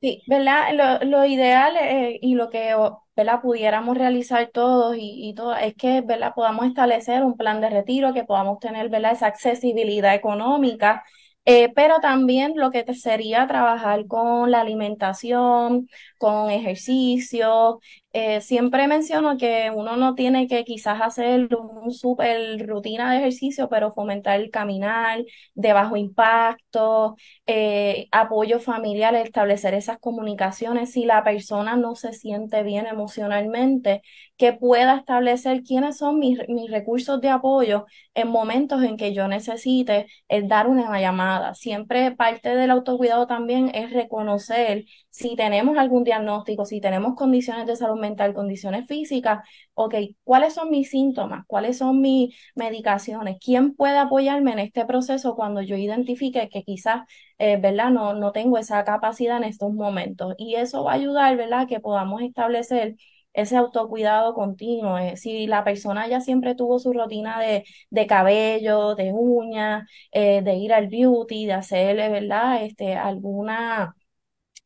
Sí, 0.00 0.22
¿verdad? 0.26 0.72
Lo, 1.02 1.06
lo 1.06 1.24
ideal 1.26 1.76
eh, 1.76 2.18
y 2.22 2.34
lo 2.34 2.48
que, 2.48 2.74
¿verdad? 3.14 3.42
Pudiéramos 3.42 3.98
realizar 3.98 4.48
todos 4.50 4.96
y, 4.96 5.28
y 5.28 5.34
todo 5.34 5.54
es 5.56 5.74
que, 5.74 6.00
¿verdad? 6.00 6.32
Podamos 6.34 6.66
establecer 6.66 7.22
un 7.22 7.36
plan 7.36 7.60
de 7.60 7.68
retiro, 7.68 8.14
que 8.14 8.24
podamos 8.24 8.58
tener, 8.60 8.88
¿verdad? 8.88 9.12
Esa 9.12 9.26
accesibilidad 9.26 10.14
económica, 10.14 11.04
eh, 11.44 11.72
pero 11.74 12.00
también 12.00 12.52
lo 12.56 12.70
que 12.70 12.84
sería 12.94 13.46
trabajar 13.46 14.06
con 14.06 14.50
la 14.50 14.60
alimentación, 14.60 15.88
con 16.18 16.50
ejercicio. 16.50 17.80
Eh, 18.12 18.40
siempre 18.40 18.88
menciono 18.88 19.36
que 19.36 19.70
uno 19.72 19.96
no 19.96 20.16
tiene 20.16 20.48
que 20.48 20.64
quizás 20.64 21.00
hacer 21.00 21.48
un 21.54 21.92
súper 21.92 22.66
rutina 22.66 23.12
de 23.12 23.18
ejercicio, 23.18 23.68
pero 23.68 23.92
fomentar 23.92 24.40
el 24.40 24.50
caminar 24.50 25.24
de 25.54 25.72
bajo 25.72 25.96
impacto 25.96 27.14
eh, 27.46 28.08
apoyo 28.10 28.58
familiar, 28.58 29.14
establecer 29.14 29.74
esas 29.74 29.98
comunicaciones. 29.98 30.90
Si 30.92 31.04
la 31.04 31.22
persona 31.22 31.76
no 31.76 31.94
se 31.94 32.12
siente 32.12 32.64
bien 32.64 32.86
emocionalmente, 32.86 34.02
que 34.36 34.52
pueda 34.54 34.96
establecer 34.96 35.62
quiénes 35.62 35.98
son 35.98 36.18
mis, 36.18 36.38
mis 36.48 36.70
recursos 36.70 37.20
de 37.20 37.28
apoyo 37.28 37.86
en 38.14 38.28
momentos 38.28 38.82
en 38.82 38.96
que 38.96 39.12
yo 39.14 39.28
necesite 39.28 40.06
el 40.28 40.48
dar 40.48 40.66
una 40.66 40.98
llamada. 41.00 41.54
Siempre 41.54 42.10
parte 42.12 42.54
del 42.56 42.70
autocuidado 42.70 43.26
también 43.26 43.70
es 43.74 43.92
reconocer 43.92 44.84
si 45.10 45.36
tenemos 45.36 45.76
algún 45.76 46.04
diagnóstico, 46.04 46.64
si 46.64 46.80
tenemos 46.80 47.14
condiciones 47.14 47.66
de 47.66 47.76
salud 47.76 47.98
mental, 48.00 48.32
condiciones 48.34 48.86
físicas, 48.86 49.46
ok, 49.74 49.94
¿cuáles 50.24 50.54
son 50.54 50.70
mis 50.70 50.90
síntomas? 50.90 51.44
¿Cuáles 51.46 51.78
son 51.78 52.00
mis 52.00 52.34
medicaciones? 52.54 53.38
¿Quién 53.44 53.74
puede 53.74 53.98
apoyarme 53.98 54.52
en 54.52 54.60
este 54.60 54.84
proceso 54.86 55.34
cuando 55.36 55.62
yo 55.62 55.76
identifique 55.76 56.48
que 56.48 56.62
quizás 56.62 57.02
eh, 57.38 57.56
¿verdad? 57.58 57.90
No, 57.90 58.14
no 58.14 58.32
tengo 58.32 58.58
esa 58.58 58.84
capacidad 58.84 59.38
en 59.38 59.44
estos 59.44 59.72
momentos. 59.72 60.34
Y 60.38 60.56
eso 60.56 60.84
va 60.84 60.92
a 60.92 60.94
ayudar, 60.96 61.36
¿verdad? 61.36 61.66
Que 61.68 61.80
podamos 61.80 62.22
establecer 62.22 62.96
ese 63.32 63.56
autocuidado 63.56 64.34
continuo. 64.34 64.98
Eh, 64.98 65.16
si 65.16 65.46
la 65.46 65.64
persona 65.64 66.06
ya 66.08 66.20
siempre 66.20 66.54
tuvo 66.54 66.78
su 66.78 66.92
rutina 66.92 67.40
de, 67.40 67.64
de 67.90 68.06
cabello, 68.06 68.94
de 68.94 69.12
uñas, 69.12 69.88
eh, 70.12 70.42
de 70.42 70.54
ir 70.56 70.72
al 70.72 70.88
beauty, 70.88 71.46
de 71.46 71.52
hacerle, 71.54 72.08
¿verdad? 72.10 72.64
Este, 72.64 72.94
alguna 72.96 73.94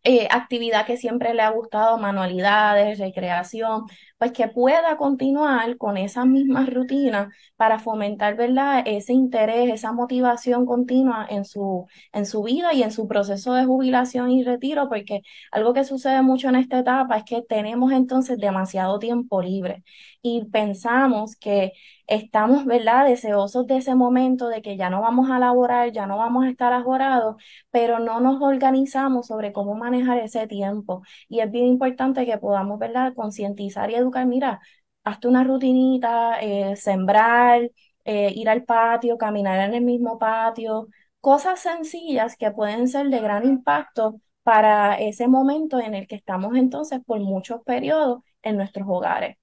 eh, 0.05 0.29
actividad 0.31 0.87
que 0.87 0.97
siempre 0.97 1.35
le 1.35 1.43
ha 1.43 1.51
gustado, 1.51 1.99
manualidades, 1.99 2.99
recreación, 2.99 3.87
pues 4.25 4.33
que 4.33 4.49
pueda 4.49 4.97
continuar 4.97 5.77
con 5.77 5.97
esas 5.99 6.27
mismas 6.27 6.73
rutinas 6.73 7.29
para 7.57 7.79
fomentar, 7.79 8.37
¿verdad? 8.37 8.83
Ese 8.87 9.13
interés, 9.13 9.71
esa 9.73 9.93
motivación 9.93 10.65
continua 10.67 11.27
en 11.29 11.45
su, 11.45 11.87
en 12.13 12.25
su 12.27 12.43
vida 12.43 12.73
y 12.73 12.83
en 12.83 12.91
su 12.93 13.07
proceso 13.07 13.53
de 13.55 13.65
jubilación 13.67 14.31
y 14.31 14.43
retiro, 14.43 14.89
porque 14.89 15.21
algo 15.53 15.75
que 15.75 15.85
sucede 15.85 16.23
mucho 16.23 16.49
en 16.49 16.57
esta 16.57 16.79
etapa 16.79 17.19
es 17.19 17.25
que 17.25 17.43
tenemos 17.43 17.93
entonces 17.93 18.39
demasiado 18.39 18.99
tiempo 18.99 19.43
libre 19.43 19.85
y 20.23 20.45
pensamos 20.47 21.37
que 21.37 21.73
estamos, 22.07 22.65
¿verdad? 22.65 23.07
Deseosos 23.07 23.67
de 23.67 23.77
ese 23.79 23.95
momento 23.95 24.49
de 24.49 24.63
que 24.63 24.77
ya 24.77 24.91
no 24.91 25.01
vamos 25.03 25.31
a 25.31 25.39
laborar, 25.39 25.93
ya 25.93 26.07
no 26.07 26.19
vamos 26.19 26.45
a 26.45 26.51
estar 26.51 26.73
ajorados 26.73 27.37
pero 27.71 27.99
no 27.99 28.21
nos 28.21 28.41
organizamos 28.43 29.27
sobre 29.27 29.53
cómo 29.53 29.75
manejar 29.75 30.19
ese 30.19 30.47
tiempo. 30.47 31.03
Y 31.29 31.41
es 31.41 31.51
bien 31.51 31.67
importante 31.67 32.27
que 32.27 32.39
podamos, 32.39 32.79
¿verdad?, 32.79 33.15
concientizar 33.15 33.91
y 33.91 33.95
educar. 33.97 34.14
Mira, 34.27 34.61
hazte 35.05 35.29
una 35.29 35.45
rutinita, 35.45 36.41
eh, 36.41 36.77
sembrar, 36.77 37.71
eh, 38.05 38.33
ir 38.35 38.49
al 38.49 38.65
patio, 38.65 39.19
caminar 39.19 39.61
en 39.69 39.75
el 39.75 39.83
mismo 39.83 40.19
patio, 40.19 40.89
cosas 41.21 41.61
sencillas 41.61 42.37
que 42.37 42.51
pueden 42.53 42.89
ser 42.89 43.09
de 43.09 43.21
gran 43.21 43.45
impacto 43.47 44.21
para 44.43 44.97
ese 45.01 45.29
momento 45.29 45.81
en 45.81 45.95
el 45.95 46.07
que 46.07 46.17
estamos 46.17 46.57
entonces 46.57 47.01
por 47.07 47.21
muchos 47.21 47.63
periodos 47.65 48.23
en 48.43 48.57
nuestros 48.57 48.87
hogares. 48.89 49.37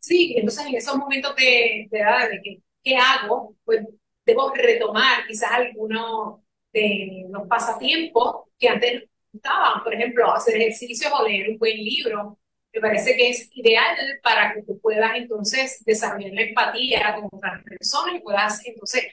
Sí, 0.00 0.34
entonces 0.36 0.66
en 0.66 0.74
esos 0.76 0.96
momentos 0.96 1.36
de, 1.36 1.88
de, 1.90 1.98
edad 1.98 2.28
de 2.30 2.62
¿qué 2.82 2.96
hago? 2.96 3.56
Pues 3.64 3.86
debo 4.24 4.50
retomar 4.54 5.26
quizás 5.26 5.50
algunos 5.52 6.40
de 6.72 7.26
los 7.30 7.46
pasatiempos 7.48 8.46
que 8.58 8.68
antes 8.68 9.04
estaban, 9.32 9.82
por 9.84 9.94
ejemplo, 9.94 10.32
hacer 10.32 10.56
ejercicios 10.56 11.12
o 11.12 11.24
leer 11.26 11.50
un 11.50 11.58
buen 11.58 11.76
libro. 11.78 12.38
Me 12.72 12.80
parece 12.80 13.16
que 13.16 13.30
es 13.30 13.48
ideal 13.54 13.96
para 14.22 14.54
que 14.54 14.62
tú 14.62 14.78
puedas 14.80 15.12
entonces 15.16 15.82
desarrollar 15.84 16.32
la 16.32 16.42
empatía 16.42 17.14
con 17.16 17.28
otras 17.32 17.62
personas 17.64 18.14
y 18.16 18.20
puedas 18.20 18.64
entonces 18.66 19.04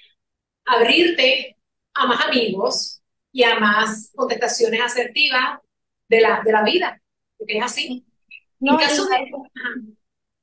abrirte 0.66 1.58
a 1.96 2.08
más 2.08 2.26
amigos 2.28 3.02
y 3.32 3.44
a 3.44 3.60
más 3.60 4.12
contestaciones 4.16 4.82
asertivas 4.82 5.60
de 6.10 6.22
la, 6.22 6.42
de 6.46 6.52
la 6.52 6.64
vida, 6.64 7.02
porque 7.38 7.58
es 7.60 7.64
así. 7.66 8.06
En 8.66 8.78
No, 8.78 8.82
y 8.84 8.88
caso 8.88 9.06
de... 9.08 9.18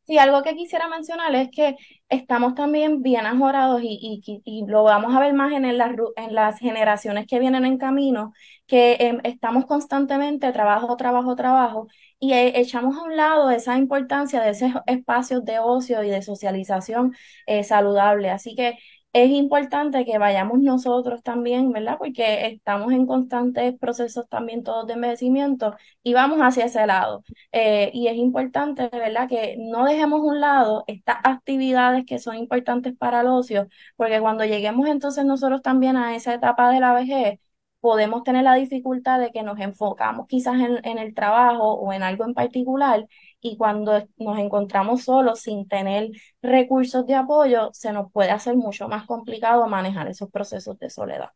Sí, 0.07 0.19
algo 0.19 0.43
que 0.43 0.55
quisiera 0.55 0.87
mencionar 0.89 1.35
es 1.35 1.49
que 1.51 1.77
estamos 2.11 2.55
también 2.55 3.01
bien 3.03 3.25
ajorados 3.25 3.81
y, 3.83 4.21
y, 4.27 4.43
y 4.45 4.67
lo 4.67 4.83
vamos 4.85 5.15
a 5.17 5.21
ver 5.21 5.33
más 5.33 5.51
en, 5.53 5.65
ru- 5.65 6.13
en 6.17 6.35
las 6.35 6.59
generaciones 6.59 7.27
que 7.27 7.39
vienen 7.39 7.65
en 7.65 7.79
camino, 7.79 8.35
que 8.67 8.97
em, 9.01 9.21
estamos 9.25 9.65
constantemente 9.65 10.53
trabajo, 10.53 10.95
trabajo, 10.99 11.35
trabajo 11.37 11.89
y 12.25 12.33
eh, 12.33 12.59
echamos 12.61 12.97
a 12.97 13.03
un 13.03 13.17
lado 13.17 13.51
esa 13.51 13.77
importancia 13.77 14.41
de 14.41 14.51
esos 14.51 14.71
espacios 14.87 15.45
de 15.45 15.59
ocio 15.59 16.03
y 16.03 16.09
de 16.11 16.23
socialización 16.23 17.15
eh, 17.47 17.65
saludable. 17.65 18.31
Así 18.31 18.55
que 18.55 18.79
es 19.13 19.31
importante 19.31 20.05
que 20.07 20.19
vayamos 20.19 20.59
nosotros 20.61 21.23
también, 21.23 21.71
¿verdad? 21.71 21.99
Porque 21.99 22.47
estamos 22.47 22.93
en 22.93 23.07
constantes 23.07 23.79
procesos 23.79 24.27
también 24.29 24.63
todos 24.65 24.87
de 24.87 24.95
envejecimiento 24.95 25.77
y 26.03 26.15
vamos 26.15 26.39
hacia 26.41 26.65
ese 26.65 26.87
lado. 26.87 27.23
Eh, 27.53 27.91
y 27.93 28.09
es 28.09 28.17
importante, 28.17 28.89
¿verdad?, 28.91 29.29
que 29.29 29.57
no 29.59 29.85
dejemos 29.85 30.21
un 30.23 30.41
lado 30.41 30.85
estas 30.87 31.19
actividades 31.25 32.05
que 32.07 32.19
son 32.19 32.37
importantes 32.37 32.95
para 32.97 33.21
el 33.21 33.27
ocio, 33.29 33.69
porque 33.97 34.21
cuando 34.21 34.45
lleguemos 34.45 34.89
entonces 34.89 35.25
nosotros 35.27 35.61
también 35.63 35.97
a 35.97 36.17
esa 36.17 36.35
etapa 36.35 36.71
de 36.71 36.81
la 36.81 36.95
vejez, 36.95 37.39
podemos 37.85 38.25
tener 38.25 38.45
la 38.45 38.55
dificultad 38.55 39.21
de 39.21 39.31
que 39.31 39.43
nos 39.43 39.61
enfocamos 39.61 40.27
quizás 40.27 40.55
en, 40.57 40.81
en 40.85 40.97
el 40.99 41.13
trabajo 41.15 41.75
o 41.75 41.93
en 41.93 42.03
algo 42.03 42.25
en 42.25 42.33
particular, 42.33 43.07
y 43.43 43.59
cuando 43.59 44.09
nos 44.17 44.39
encontramos 44.39 45.05
solos 45.05 45.41
sin 45.41 45.69
tener 45.69 46.09
recursos 46.41 47.07
de 47.07 47.15
apoyo, 47.15 47.69
se 47.75 47.93
nos 47.93 48.11
puede 48.11 48.31
hacer 48.31 48.57
mucho 48.57 48.89
más 48.89 49.07
complicado 49.07 49.69
manejar 49.69 50.09
esos 50.09 50.31
procesos 50.31 50.79
de 50.79 50.89
soledad. 50.89 51.29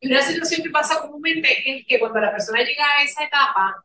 Y 0.00 0.08
una 0.10 0.20
situación 0.22 0.62
que 0.64 0.70
pasa 0.70 1.00
comúnmente 1.00 1.48
es 1.64 1.86
que 1.86 2.00
cuando 2.00 2.18
la 2.18 2.32
persona 2.32 2.58
llega 2.64 2.84
a 2.98 3.04
esa 3.04 3.22
etapa, 3.24 3.84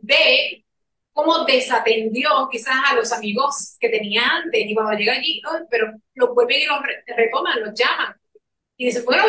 ve 0.00 0.64
cómo 1.12 1.44
desatendió 1.44 2.30
quizás 2.50 2.76
a 2.90 2.94
los 2.94 3.12
amigos 3.12 3.76
que 3.78 3.90
tenía 3.90 4.22
antes 4.42 4.60
y 4.64 4.74
cuando 4.74 4.96
llega 4.96 5.12
allí, 5.12 5.42
"Ay, 5.52 5.64
pero 5.70 5.92
los 6.14 6.34
vuelven 6.34 6.62
y 6.62 6.66
los 6.66 6.80
re- 6.82 7.04
retoman, 7.14 7.60
los 7.60 7.74
llaman. 7.74 8.14
Y 8.78 8.86
dicen, 8.86 9.04
bueno, 9.04 9.24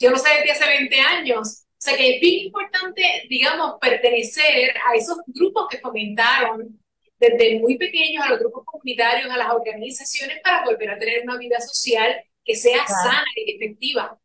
yo 0.00 0.10
lo 0.10 0.18
sé 0.18 0.28
desde 0.38 0.52
hace 0.52 0.66
20 0.66 1.00
años. 1.00 1.64
O 1.66 1.80
sea 1.84 1.96
que 1.96 2.14
es 2.14 2.20
bien 2.20 2.46
importante, 2.46 3.26
digamos, 3.28 3.74
pertenecer 3.80 4.74
a 4.86 4.94
esos 4.94 5.18
grupos 5.26 5.68
que 5.68 5.78
fomentaron 5.78 6.80
desde 7.18 7.60
muy 7.60 7.76
pequeños 7.76 8.24
a 8.24 8.30
los 8.30 8.38
grupos 8.38 8.64
comunitarios, 8.64 9.30
a 9.30 9.36
las 9.36 9.52
organizaciones 9.52 10.40
para 10.42 10.64
volver 10.64 10.90
a 10.90 10.98
tener 10.98 11.22
una 11.22 11.36
vida 11.36 11.60
social 11.60 12.22
que 12.44 12.54
sea 12.54 12.86
sana 12.86 13.24
y 13.36 13.56
efectiva. 13.56 14.18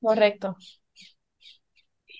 Correcto. 0.00 0.56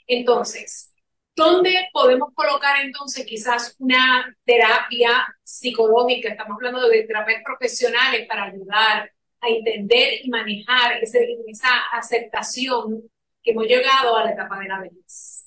Entonces, 0.07 0.93
¿dónde 1.35 1.89
podemos 1.93 2.31
colocar 2.35 2.81
entonces 2.85 3.25
quizás 3.27 3.75
una 3.79 4.37
terapia 4.45 5.27
psicológica? 5.43 6.31
Estamos 6.31 6.57
hablando 6.57 6.89
de 6.89 7.05
terapias 7.05 7.43
profesionales 7.45 8.27
para 8.29 8.45
ayudar 8.45 9.11
a 9.43 9.49
entender 9.49 10.25
y 10.25 10.31
manejar 10.31 11.03
esa 11.03 11.69
aceptación 11.93 13.03
que 13.43 13.51
hemos 13.51 13.67
llegado 13.67 14.17
a 14.17 14.25
la 14.25 14.33
etapa 14.33 14.59
de 14.61 14.69
la 14.69 14.81
vejez. 14.81 15.45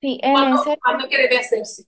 Sí, 0.00 0.18
¿Cuándo, 0.22 0.62
¿Cuándo 0.80 1.08
que 1.08 1.18
debe 1.18 1.38
hacerse? 1.38 1.84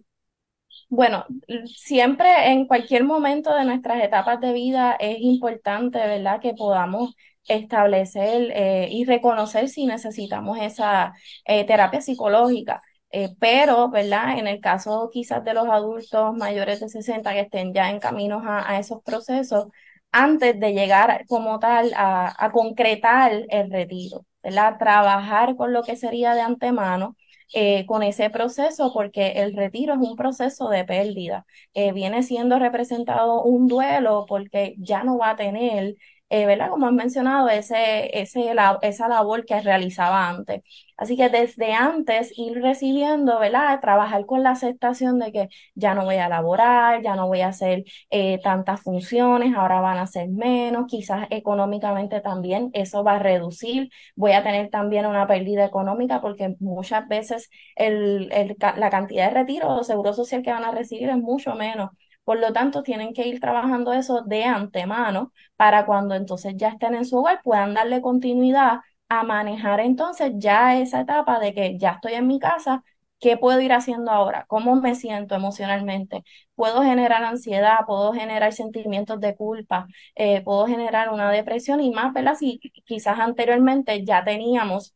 Bueno, 0.89 1.25
siempre 1.67 2.53
en 2.53 2.67
cualquier 2.67 3.05
momento 3.05 3.55
de 3.55 3.65
nuestras 3.65 4.03
etapas 4.03 4.41
de 4.41 4.53
vida 4.53 4.97
es 5.01 5.19
importante, 5.21 5.99
¿verdad?, 5.99 6.41
que 6.41 6.55
podamos 6.55 7.15
establecer 7.47 8.51
eh, 8.55 8.89
y 8.91 9.05
reconocer 9.05 9.69
si 9.69 9.87
necesitamos 9.87 10.59
esa 10.61 11.15
eh, 11.45 11.65
terapia 11.67 12.01
psicológica. 12.01 12.83
Eh, 13.11 13.31
pero, 13.39 13.91
¿verdad? 13.91 14.39
En 14.39 14.49
el 14.49 14.61
caso 14.61 15.09
quizás 15.13 15.45
de 15.45 15.55
los 15.55 15.69
adultos 15.69 16.35
mayores 16.37 16.81
de 16.81 16.89
60 16.89 17.33
que 17.33 17.41
estén 17.41 17.73
ya 17.73 17.91
en 17.91 18.01
caminos 18.01 18.43
a, 18.45 18.69
a 18.69 18.79
esos 18.79 19.03
procesos, 19.03 19.67
antes 20.15 20.59
de 20.61 20.73
llegar 20.73 21.27
como 21.27 21.59
tal 21.59 21.93
a, 21.97 22.51
concretar 22.53 23.33
el 23.49 23.71
retiro, 23.71 24.25
¿verdad? 24.43 24.79
Trabajar 24.79 25.57
con 25.57 25.73
lo 25.73 25.83
que 25.83 25.97
sería 25.97 26.35
de 26.35 26.41
antemano. 26.41 27.17
Eh, 27.53 27.85
con 27.87 28.03
ese 28.03 28.31
proceso 28.31 28.93
porque 28.93 29.33
el 29.43 29.55
retiro 29.55 29.95
es 29.95 30.01
un 30.01 30.17
proceso 30.17 30.69
de 30.71 30.85
pérdida. 30.85 31.47
Eh, 31.75 31.93
viene 31.93 32.23
siendo 32.23 32.59
representado 32.59 33.43
un 33.43 33.69
duelo 33.69 34.25
porque 34.29 34.75
ya 34.79 35.05
no 35.05 35.19
va 35.19 35.31
a 35.31 35.37
tener 35.37 35.95
eh, 36.35 36.47
¿verdad? 36.47 36.71
Como 36.71 36.87
han 36.87 36.97
mencionado, 36.97 37.49
ese, 37.49 38.19
ese, 38.21 38.53
esa 38.83 39.09
labor 39.09 39.45
que 39.45 39.61
realizaba 39.61 40.29
antes. 40.29 40.63
Así 40.97 41.17
que 41.17 41.29
desde 41.29 41.73
antes 41.73 42.33
ir 42.39 42.61
recibiendo, 42.63 43.39
¿verdad? 43.41 43.81
Trabajar 43.81 44.27
con 44.27 44.43
la 44.45 44.51
aceptación 44.51 45.19
de 45.19 45.33
que 45.33 45.49
ya 45.75 45.95
no 45.95 46.05
voy 46.05 46.17
a 46.17 46.29
laborar, 46.29 47.03
ya 47.03 47.17
no 47.17 47.27
voy 47.27 47.41
a 47.41 47.49
hacer 47.49 47.85
eh, 48.11 48.41
tantas 48.43 48.81
funciones, 48.83 49.55
ahora 49.57 49.81
van 49.81 49.99
a 49.99 50.07
ser 50.07 50.29
menos, 50.29 50.87
quizás 50.89 51.27
económicamente 51.31 52.21
también 52.21 52.71
eso 52.75 53.03
va 53.05 53.17
a 53.17 53.19
reducir, 53.19 53.91
voy 54.17 54.33
a 54.33 54.43
tener 54.45 54.71
también 54.71 55.07
una 55.07 55.27
pérdida 55.27 55.65
económica 55.65 56.21
porque 56.21 56.55
muchas 56.61 57.09
veces 57.09 57.51
el, 57.77 58.31
el, 58.33 58.57
la 58.77 58.91
cantidad 58.91 59.29
de 59.29 59.35
retiro 59.35 59.69
o 59.71 59.85
seguro 59.85 60.13
social 60.13 60.43
que 60.43 60.53
van 60.53 60.65
a 60.65 60.71
recibir 60.73 61.09
es 61.09 61.17
mucho 61.19 61.55
menos. 61.55 61.91
Por 62.25 62.39
lo 62.39 62.53
tanto, 62.53 62.83
tienen 62.83 63.13
que 63.15 63.27
ir 63.29 63.41
trabajando 63.41 63.93
eso 63.93 64.23
de 64.23 64.45
antemano 64.45 65.33
para 65.57 65.87
cuando 65.87 66.15
entonces 66.15 66.55
ya 66.57 66.69
estén 66.71 66.95
en 66.95 67.05
su 67.05 67.19
hogar 67.19 67.41
puedan 67.45 67.75
darle 67.75 68.01
continuidad 68.01 68.81
a 69.09 69.23
manejar 69.25 69.81
entonces 69.81 70.33
ya 70.37 70.79
esa 70.81 71.01
etapa 71.03 71.39
de 71.39 71.55
que 71.55 71.79
ya 71.79 71.93
estoy 71.93 72.15
en 72.15 72.27
mi 72.27 72.39
casa, 72.39 72.83
¿qué 73.21 73.37
puedo 73.37 73.61
ir 73.61 73.73
haciendo 73.73 74.11
ahora? 74.11 74.45
¿Cómo 74.49 74.77
me 74.77 74.95
siento 74.95 75.35
emocionalmente? 75.35 76.25
¿Puedo 76.55 76.83
generar 76.83 77.23
ansiedad? 77.25 77.81
¿Puedo 77.87 78.13
generar 78.13 78.53
sentimientos 78.53 79.21
de 79.21 79.37
culpa? 79.37 79.87
Eh, 80.15 80.43
¿Puedo 80.43 80.67
generar 80.67 81.11
una 81.13 81.31
depresión? 81.31 81.81
Y 81.81 81.91
más, 81.93 82.13
¿verdad? 82.13 82.35
Si 82.37 82.59
quizás 82.87 83.19
anteriormente 83.21 84.05
ya 84.05 84.25
teníamos 84.25 84.95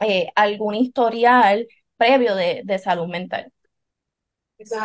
eh, 0.00 0.30
algún 0.36 0.74
historial 0.74 1.66
previo 1.96 2.34
de, 2.36 2.62
de 2.64 2.78
salud 2.78 3.08
mental. 3.08 3.52
Eso. 4.58 4.80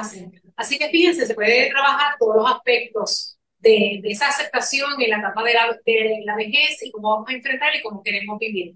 Así 0.60 0.78
que 0.78 0.90
fíjense, 0.90 1.26
se 1.26 1.36
puede 1.36 1.70
trabajar 1.70 2.18
todos 2.20 2.36
los 2.36 2.52
aspectos 2.52 3.40
de, 3.60 4.02
de 4.04 4.12
esa 4.12 4.28
aceptación 4.28 5.02
en 5.02 5.10
la 5.10 5.20
etapa 5.20 5.42
de 5.42 5.54
la, 5.54 5.80
de 5.86 6.22
la 6.26 6.36
vejez 6.36 6.84
y 6.84 6.92
cómo 6.92 7.12
vamos 7.12 7.30
a 7.30 7.34
enfrentar 7.34 7.74
y 7.74 7.82
cómo 7.82 8.04
queremos 8.04 8.38
vivir. 8.38 8.76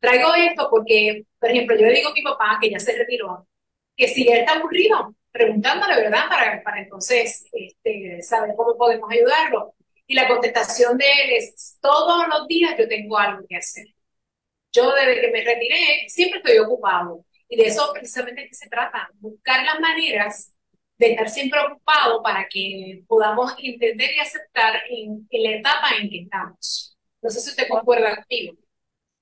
Traigo 0.00 0.34
esto 0.34 0.66
porque, 0.68 1.22
por 1.38 1.50
ejemplo, 1.52 1.76
yo 1.76 1.86
le 1.86 1.94
digo 1.94 2.08
a 2.08 2.14
mi 2.14 2.22
papá, 2.22 2.58
que 2.60 2.68
ya 2.68 2.80
se 2.80 2.98
retiró, 2.98 3.46
que 3.96 4.08
si 4.08 4.26
él 4.28 4.40
está 4.40 4.54
aburrido, 4.54 5.14
preguntándole, 5.30 5.94
¿verdad? 5.94 6.28
Para, 6.28 6.60
para 6.64 6.82
entonces 6.82 7.46
este, 7.52 8.20
saber 8.22 8.56
cómo 8.56 8.76
podemos 8.76 9.08
ayudarlo. 9.08 9.72
Y 10.08 10.14
la 10.14 10.26
contestación 10.26 10.98
de 10.98 11.06
él 11.06 11.30
es, 11.36 11.78
todos 11.80 12.26
los 12.26 12.48
días 12.48 12.74
yo 12.76 12.88
tengo 12.88 13.16
algo 13.16 13.46
que 13.48 13.56
hacer. 13.56 13.86
Yo 14.72 14.92
desde 14.92 15.20
que 15.20 15.30
me 15.30 15.44
retiré 15.44 16.08
siempre 16.08 16.40
estoy 16.40 16.58
ocupado. 16.58 17.24
Y 17.48 17.56
de 17.56 17.66
eso 17.68 17.88
precisamente 17.92 18.48
que 18.48 18.54
se 18.54 18.68
trata, 18.68 19.08
buscar 19.20 19.64
las 19.64 19.78
maneras 19.78 20.53
de 20.98 21.12
estar 21.12 21.28
siempre 21.28 21.60
ocupado 21.60 22.22
para 22.22 22.46
que 22.48 23.02
podamos 23.06 23.54
entender 23.62 24.10
y 24.16 24.20
aceptar 24.20 24.74
en, 24.88 25.26
la 25.30 25.50
etapa 25.50 25.88
en 26.00 26.10
que 26.10 26.22
estamos. 26.22 26.96
No 27.22 27.30
sé 27.30 27.40
si 27.40 27.50
usted 27.50 27.68
concuerda 27.68 28.16
conmigo. 28.16 28.54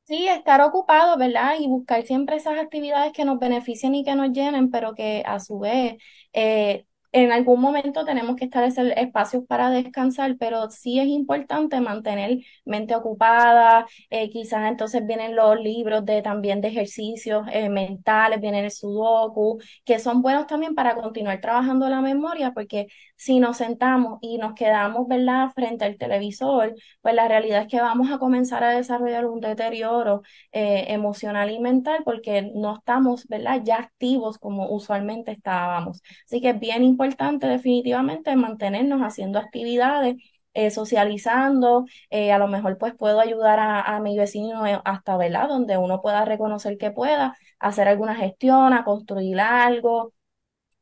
Sí, 0.05 0.27
estar 0.29 0.61
ocupado, 0.61 1.17
¿verdad? 1.17 1.55
Y 1.61 1.69
buscar 1.69 2.03
siempre 2.05 2.37
esas 2.37 2.59
actividades 2.59 3.13
que 3.13 3.25
nos 3.25 3.39
beneficien 3.39 3.95
y 3.95 4.05
que 4.05 4.15
nos 4.15 4.33
llenen, 4.33 4.71
pero 4.71 4.95
que 4.95 5.23
a 5.25 5.39
su 5.39 5.61
vez 5.61 5.97
eh, 6.33 6.85
en 7.13 7.31
algún 7.31 7.61
momento 7.61 8.05
tenemos 8.07 8.37
que 8.37 8.47
establecer 8.47 8.95
espacios 8.99 9.45
para 9.47 9.69
descansar, 9.71 10.37
pero 10.39 10.71
sí 10.71 10.99
es 10.99 11.07
importante 11.07 11.79
mantener 11.81 12.39
mente 12.65 12.95
ocupada, 12.97 13.87
eh, 14.09 14.31
quizás 14.31 14.69
entonces 14.71 15.07
vienen 15.07 15.37
los 15.37 15.61
libros 15.61 16.05
de 16.07 16.23
también 16.23 16.63
de 16.63 16.69
ejercicios 16.69 17.47
eh, 17.53 17.69
mentales, 17.69 18.41
vienen 18.41 18.65
el 18.65 18.71
sudoku, 18.71 19.61
que 19.85 19.99
son 19.99 20.23
buenos 20.23 20.47
también 20.47 20.75
para 20.75 20.95
continuar 20.95 21.41
trabajando 21.41 21.89
la 21.91 22.01
memoria, 22.01 22.53
porque 22.55 22.87
si 23.17 23.41
nos 23.41 23.59
sentamos 23.59 24.19
y 24.23 24.39
nos 24.39 24.55
quedamos, 24.55 25.07
¿verdad?, 25.07 25.51
frente 25.55 25.85
al 25.85 25.99
televisor, 25.99 26.75
pues 27.03 27.15
la 27.15 27.29
realidad 27.29 27.63
es 27.63 27.69
que 27.69 27.81
vamos 27.81 28.11
a 28.11 28.19
comenzar 28.19 28.65
a 28.65 28.71
desarrollar 28.71 29.27
un 29.27 29.41
deterioro 29.41 30.23
eh, 30.53 30.87
emocional 30.89 31.51
y 31.51 31.61
mental 31.61 32.01
porque 32.05 32.51
no 32.55 32.75
estamos, 32.77 33.27
¿verdad?, 33.29 33.61
ya 33.65 33.77
activos 33.77 34.39
como 34.39 34.71
usualmente 34.71 35.31
estábamos. 35.33 36.03
Así 36.27 36.41
que 36.41 36.51
es 36.51 36.61
bien 36.61 36.83
importante 36.83 37.02
definitivamente 37.49 38.35
mantenernos 38.37 39.01
haciendo 39.01 39.39
actividades 39.39 40.17
eh, 40.55 40.71
socializando, 40.71 41.87
eh, 42.11 42.31
a 42.31 42.39
lo 42.39 42.47
mejor 42.47 42.77
pues 42.77 42.95
puedo 42.95 43.21
ayudar 43.21 43.59
a, 43.59 43.99
mi 44.01 44.19
vecino 44.19 44.63
hasta, 44.85 45.17
¿verdad? 45.17 45.49
Donde 45.49 45.79
uno 45.79 46.03
pueda 46.03 46.27
reconocer 46.27 46.77
que 46.77 46.91
pueda, 46.91 47.35
hacer 47.59 47.89
alguna 47.89 48.15
gestión, 48.15 48.75
a 48.75 48.85
construir 48.85 49.41
algo, 49.41 50.13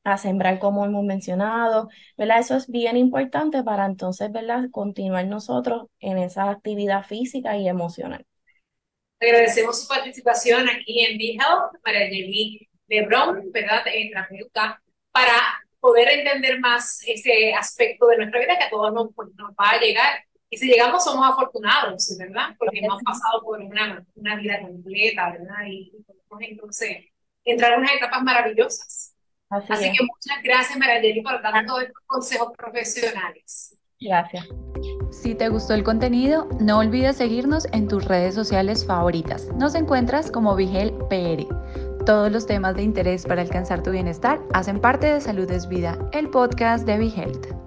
a 0.03 0.19
sembrar 0.19 0.59
como 0.59 0.85
hemos 0.85 1.05
mencionado, 1.05 1.89
¿verdad? 2.17 2.41
Eso 2.41 2.57
es 2.57 2.69
bien 2.69 2.97
importante 2.97 3.63
para 3.63 3.87
entonces, 3.87 4.33
¿verdad? 4.33 4.65
Continuar 4.73 5.27
nosotros 5.27 5.87
en 6.01 6.19
esa 6.19 6.51
actividad 6.51 7.05
física 7.05 7.57
y 7.57 7.69
emocional. 7.69 8.27
Agradecemos 9.21 9.83
su 9.83 9.89
participación 9.89 10.69
aquí 10.69 11.05
en 11.05 11.17
BeHealth, 11.17 11.77
María 11.85 12.09
Jenny 12.09 12.69
Lebron, 12.89 13.53
¿verdad? 13.53 13.83
En 13.87 14.09
terapeuta, 14.09 14.83
para 15.13 15.60
poder 15.81 16.09
entender 16.09 16.61
más 16.61 17.03
ese 17.07 17.55
aspecto 17.55 18.07
de 18.09 18.19
nuestra 18.19 18.41
vida 18.41 18.59
que 18.59 18.65
a 18.65 18.71
todos 18.71 18.93
nos, 18.93 19.15
pues, 19.15 19.29
nos 19.37 19.51
va 19.53 19.71
a 19.71 19.81
llegar. 19.81 20.25
Y 20.51 20.57
si 20.57 20.69
llegamos 20.69 21.05
somos 21.05 21.29
afortunados, 21.29 22.17
¿verdad? 22.19 22.55
Porque 22.59 22.81
hemos 22.81 23.03
pasado 23.03 23.43
por 23.43 23.61
una, 23.61 24.05
una 24.15 24.37
vida 24.37 24.61
completa, 24.61 25.31
¿verdad? 25.31 25.65
Y, 25.67 25.93
y 25.95 26.05
podemos 26.29 26.51
entonces 26.51 27.07
entrar 27.45 27.73
en 27.73 27.81
unas 27.81 27.95
etapas 27.95 28.23
maravillosas. 28.23 29.15
Así, 29.51 29.91
que 29.91 30.05
muchas 30.05 30.43
gracias, 30.45 30.79
Marayeli, 30.79 31.23
por 31.23 31.43
dar 31.43 31.67
todos 31.67 31.83
estos 31.83 32.03
consejos 32.07 32.53
profesionales. 32.57 33.77
Gracias. 34.01 34.47
Si 35.11 35.35
te 35.35 35.49
gustó 35.49 35.75
el 35.75 35.83
contenido, 35.83 36.49
no 36.61 36.79
olvides 36.79 37.17
seguirnos 37.17 37.67
en 37.73 37.89
tus 37.89 38.05
redes 38.05 38.35
sociales 38.35 38.87
favoritas. 38.87 39.49
Nos 39.57 39.75
encuentras 39.75 40.31
como 40.31 40.55
Vigel 40.55 40.95
PR. 41.09 41.47
Todos 42.07 42.33
los 42.33 42.47
temas 42.47 42.75
de 42.75 42.83
interés 42.83 43.27
para 43.27 43.43
alcanzar 43.43 43.83
tu 43.83 43.91
bienestar 43.91 44.41
hacen 44.55 44.81
parte 44.81 45.13
de 45.13 45.21
Salud 45.21 45.51
es 45.51 45.69
Vida, 45.69 45.99
el 46.13 46.31
podcast 46.31 46.87
de 46.87 46.99
Vigelte. 46.99 47.60